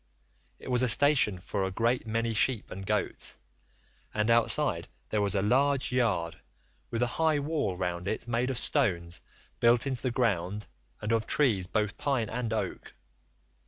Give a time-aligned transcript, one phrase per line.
[0.57, 3.37] It was a station for a great many sheep and goats,
[4.15, 6.37] and outside there was a large yard,
[6.89, 9.21] with a high wall round it made of stones
[9.59, 10.65] built into the ground
[11.01, 12.95] and of trees both pine and oak.